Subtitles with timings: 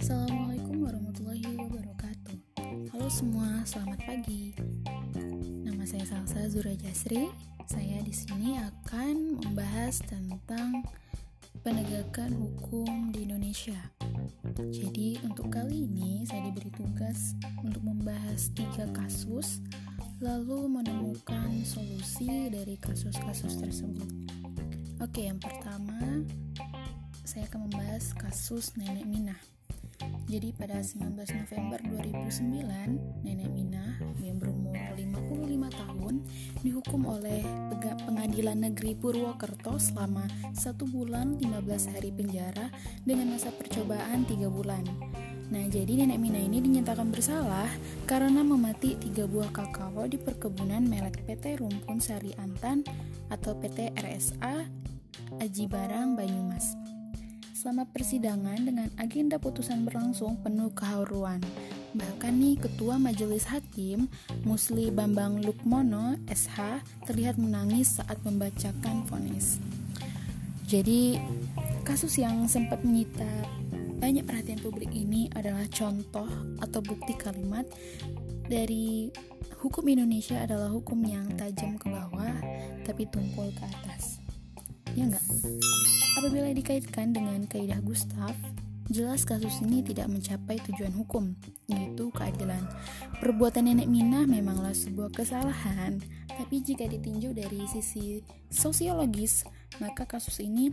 [0.00, 2.40] Assalamualaikum warahmatullahi wabarakatuh.
[2.88, 4.56] Halo semua, selamat pagi.
[5.60, 7.28] Nama saya Salsa Zura Jasri.
[7.68, 10.88] Saya di sini akan membahas tentang
[11.60, 13.76] penegakan hukum di Indonesia.
[14.72, 19.60] Jadi untuk kali ini saya diberi tugas untuk membahas tiga kasus
[20.16, 24.25] Lalu menemukan solusi dari kasus-kasus tersebut
[24.96, 26.24] Oke, yang pertama
[27.20, 29.36] saya akan membahas kasus Nenek Minah.
[30.24, 36.14] Jadi pada 19 November 2009, Nenek Minah yang berumur 55 tahun
[36.64, 37.44] dihukum oleh
[38.08, 40.24] Pengadilan Negeri Purwokerto selama
[40.56, 42.72] 1 bulan 15 hari penjara
[43.04, 44.84] dengan masa percobaan 3 bulan.
[45.46, 47.70] Nah, jadi Nenek Mina ini dinyatakan bersalah
[48.02, 52.82] karena memati tiga buah kakao di perkebunan melek PT Rumpun Sari Antan
[53.30, 54.66] atau PT RSA
[55.38, 56.74] Aji Barang Banyumas.
[57.54, 61.38] Selama persidangan dengan agenda putusan berlangsung penuh keharuan.
[61.94, 64.10] Bahkan nih Ketua Majelis Hakim
[64.42, 69.62] Musli Bambang Lukmono SH terlihat menangis saat membacakan vonis.
[70.66, 71.22] Jadi
[71.86, 73.26] kasus yang sempat menyita
[73.96, 76.28] banyak perhatian publik ini adalah contoh
[76.60, 77.64] atau bukti kalimat
[78.46, 79.10] dari
[79.58, 82.36] hukum Indonesia adalah hukum yang tajam ke bawah
[82.84, 84.20] tapi tumpul ke atas
[84.96, 85.26] ya enggak?
[86.16, 88.32] Apabila dikaitkan dengan kaidah Gustav,
[88.88, 91.34] jelas kasus ini tidak mencapai tujuan hukum,
[91.66, 92.62] yaitu keadilan.
[93.18, 95.98] Perbuatan nenek Minah memanglah sebuah kesalahan,
[96.30, 99.46] tapi jika ditinjau dari sisi sosiologis,
[99.82, 100.70] maka kasus ini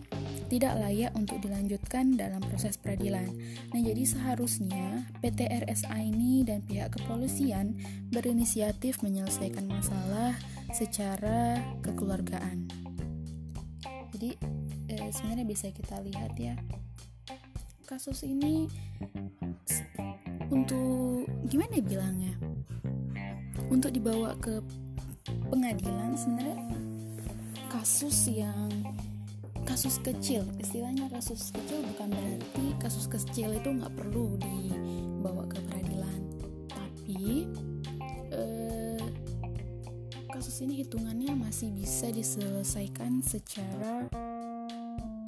[0.48, 3.28] tidak layak untuk dilanjutkan dalam proses peradilan.
[3.74, 7.76] Nah, jadi seharusnya PT RSA ini dan pihak kepolisian
[8.14, 10.38] berinisiatif menyelesaikan masalah
[10.74, 12.84] secara kekeluargaan
[14.14, 14.30] jadi
[14.94, 16.56] eh, sebenarnya bisa kita lihat ya
[17.94, 18.66] kasus ini
[20.50, 22.34] untuk gimana ya bilangnya
[23.70, 24.66] untuk dibawa ke
[25.54, 26.74] pengadilan sebenarnya
[27.70, 28.74] kasus yang
[29.62, 36.20] kasus kecil istilahnya kasus kecil bukan berarti kasus kecil itu nggak perlu dibawa ke peradilan
[36.74, 37.46] tapi
[40.34, 44.10] kasus ini hitungannya masih bisa diselesaikan secara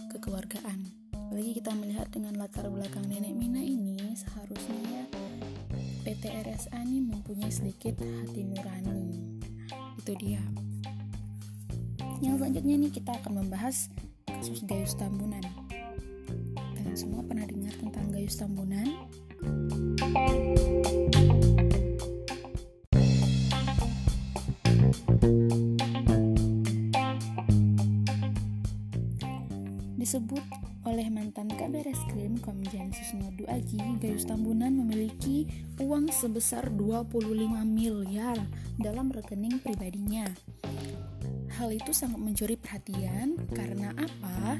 [0.09, 1.04] kekeluargaan.
[1.35, 5.03] Apalagi kita melihat dengan latar belakang nenek Mina ini, seharusnya
[6.07, 9.35] PT RSA ini mempunyai sedikit hati nurani.
[9.99, 10.39] Itu dia.
[12.23, 13.91] Yang selanjutnya nih kita akan membahas
[14.23, 15.43] kasus Gayus Tambunan.
[16.55, 18.87] Kalian semua pernah dengar tentang Gayus Tambunan?
[29.99, 30.64] Disebut
[30.95, 35.43] oleh mantan Kabar Eskrim Komjen Susnodu Aji, Gayus Tambunan memiliki
[35.75, 37.35] uang sebesar 25
[37.67, 38.39] miliar
[38.79, 40.23] dalam rekening pribadinya.
[41.59, 44.55] Hal itu sangat mencuri perhatian karena apa?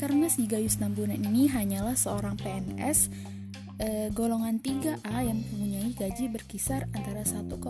[0.00, 3.12] Karena si Gayus Tambunan ini hanyalah seorang PNS
[3.76, 7.60] e, golongan 3A yang mempunyai gaji berkisar antara 1,6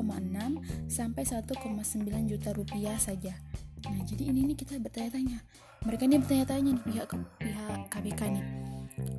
[0.86, 3.34] sampai 1,9 juta rupiah saja.
[3.84, 5.38] Nah, jadi ini nih kita bertanya-tanya.
[5.84, 8.44] Mereka ini bertanya-tanya nih pihak pihak KPK nih.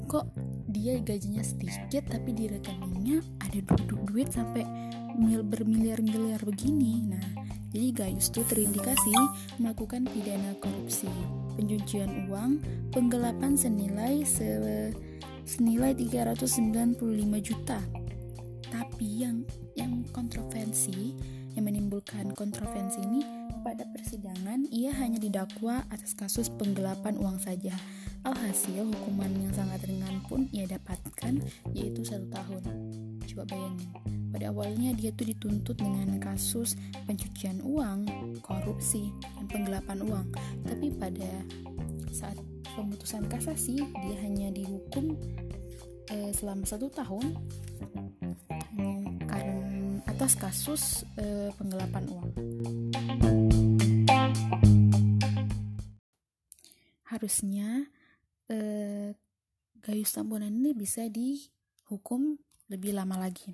[0.09, 0.25] Kok
[0.71, 4.65] dia gajinya sedikit tapi di rekeningnya ada duit duit sampai
[5.13, 7.05] mil bermiliar-miliar begini?
[7.05, 7.45] Nah
[7.75, 9.11] jadi Gayus tuh terindikasi
[9.59, 11.11] melakukan pidana korupsi
[11.59, 12.63] pencucian uang
[12.95, 14.47] penggelapan senilai se
[15.43, 16.95] senilai 395
[17.43, 17.83] juta.
[18.71, 19.43] Tapi yang
[19.75, 21.19] yang kontroversi
[21.55, 23.23] yang menimbulkan kontroversi ini
[23.63, 27.73] pada persidangan, ia hanya didakwa atas kasus penggelapan uang saja.
[28.21, 31.41] Alhasil, hukuman yang sangat ringan pun ia dapatkan,
[31.73, 32.61] yaitu satu tahun.
[33.25, 33.89] Coba bayangin,
[34.29, 36.77] pada awalnya dia tuh dituntut dengan kasus
[37.09, 38.05] pencucian uang,
[38.43, 40.27] korupsi, dan penggelapan uang.
[40.67, 41.29] Tapi pada
[42.13, 42.37] saat
[42.75, 45.15] pemutusan kasasi, dia hanya dihukum
[46.11, 47.33] eh, selama satu tahun
[50.25, 50.83] atas kasus
[51.21, 52.29] eh, penggelapan uang.
[57.13, 57.85] harusnya
[58.49, 59.13] eh,
[59.85, 62.41] Gayus Tambunan ini bisa dihukum
[62.73, 63.53] lebih lama lagi.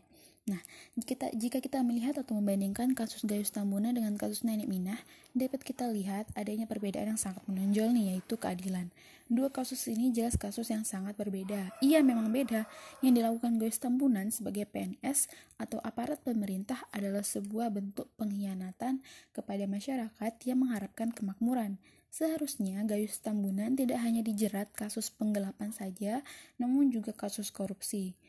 [0.51, 0.59] Nah,
[1.07, 4.99] kita, jika kita melihat atau membandingkan kasus Gayus Tambunan dengan kasus Nenek Minah,
[5.31, 8.91] dapat kita lihat adanya perbedaan yang sangat menonjol nih, yaitu keadilan.
[9.31, 11.71] Dua kasus ini jelas kasus yang sangat berbeda.
[11.79, 12.67] Iya memang beda.
[12.99, 18.99] Yang dilakukan Gayus Tambunan sebagai PNS atau aparat pemerintah adalah sebuah bentuk pengkhianatan
[19.31, 21.79] kepada masyarakat yang mengharapkan kemakmuran.
[22.11, 26.27] Seharusnya Gayus Tambunan tidak hanya dijerat kasus penggelapan saja,
[26.59, 28.19] namun juga kasus korupsi.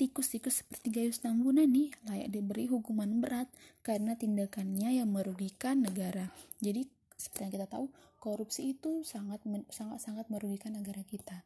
[0.00, 3.52] Tikus-tikus seperti Gayus Tambunan nih layak diberi hukuman berat
[3.84, 6.32] karena tindakannya yang merugikan negara.
[6.64, 6.88] Jadi
[7.20, 11.44] seperti yang kita tahu, korupsi itu sangat sangat sangat merugikan negara kita.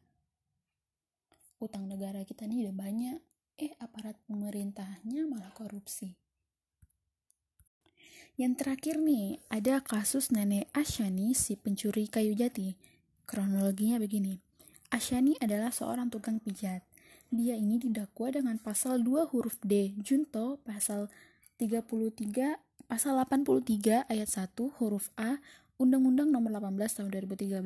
[1.59, 3.19] Utang negara kita ini udah banyak,
[3.59, 6.15] eh aparat pemerintahnya malah korupsi.
[8.39, 12.79] Yang terakhir nih, ada kasus nenek Asyani si pencuri kayu jati.
[13.27, 14.39] Kronologinya begini.
[14.95, 16.94] Asyani adalah seorang tukang pijat.
[17.33, 21.09] Dia ini didakwa dengan pasal 2 huruf D, junto pasal
[21.57, 25.41] 33 pasal 83 ayat 1 huruf A
[25.75, 27.59] Undang-Undang Nomor 18 Tahun 2013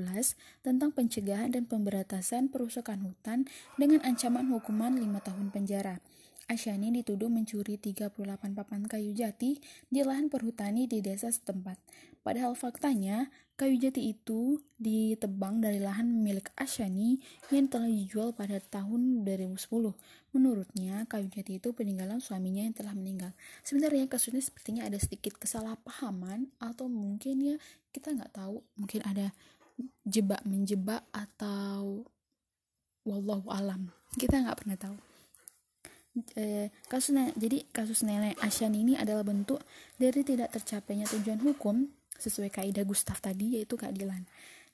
[0.66, 3.46] tentang pencegahan dan pemberantasan perusakan hutan
[3.78, 6.02] dengan ancaman hukuman 5 tahun penjara.
[6.50, 8.10] Asyani dituduh mencuri 38
[8.58, 11.78] papan kayu jati di lahan perhutani di desa setempat.
[12.26, 17.22] Padahal faktanya, kayu jati itu ditebang dari lahan milik Asyani
[17.54, 19.94] yang telah dijual pada tahun 2010.
[20.34, 23.30] Menurutnya, kayu jati itu peninggalan suaminya yang telah meninggal.
[23.62, 27.56] Sebenarnya kasusnya sepertinya ada sedikit kesalahpahaman atau mungkin ya
[27.94, 29.30] kita nggak tahu, mungkin ada
[30.02, 32.10] jebak menjebak atau
[33.06, 33.94] wallahu alam.
[34.18, 35.09] Kita nggak pernah tahu
[36.38, 39.60] eh, kasus jadi kasus nenek Asyan ini adalah bentuk
[40.00, 41.90] dari tidak tercapainya tujuan hukum
[42.20, 44.28] sesuai kaidah Gustav tadi yaitu keadilan.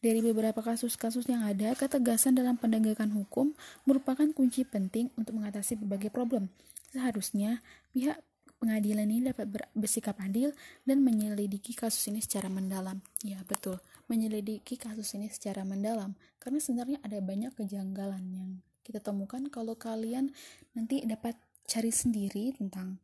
[0.03, 3.57] Dari beberapa kasus-kasus yang ada, ketegasan dalam penegakan hukum
[3.89, 6.51] merupakan kunci penting untuk mengatasi berbagai problem.
[6.93, 8.21] Seharusnya pihak
[8.61, 10.53] pengadilan ini dapat bersikap adil
[10.85, 13.01] dan menyelidiki kasus ini secara mendalam.
[13.25, 13.81] Ya, betul.
[14.05, 18.51] Menyelidiki kasus ini secara mendalam karena sebenarnya ada banyak kejanggalan yang
[18.85, 20.29] kita temukan kalau kalian
[20.77, 21.33] nanti dapat
[21.65, 23.01] cari sendiri tentang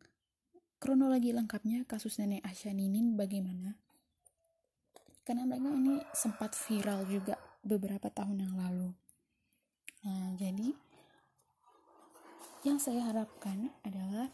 [0.78, 3.74] kronologi lengkapnya kasus nenek Asya Ninin bagaimana.
[5.26, 7.34] Karena mereka ini sempat viral juga
[7.66, 8.90] beberapa tahun yang lalu.
[10.06, 10.70] Nah jadi
[12.62, 14.30] yang saya harapkan adalah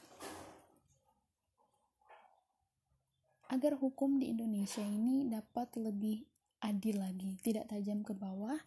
[3.48, 6.28] agar hukum di Indonesia ini dapat lebih
[6.60, 8.60] adil lagi, tidak tajam ke bawah,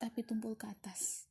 [0.00, 1.28] tapi tumpul ke atas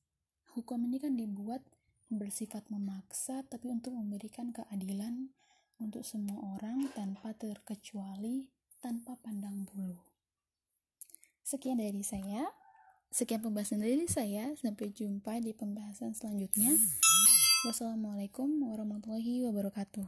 [0.56, 1.60] hukum ini kan dibuat
[2.08, 5.36] bersifat memaksa tapi untuk memberikan keadilan
[5.84, 8.48] untuk semua orang tanpa terkecuali
[8.80, 10.00] tanpa pandang bulu.
[11.46, 12.48] Sekian dari saya.
[13.12, 14.56] Sekian pembahasan dari saya.
[14.58, 16.74] Sampai jumpa di pembahasan selanjutnya.
[17.68, 20.04] Wassalamualaikum warahmatullahi wabarakatuh.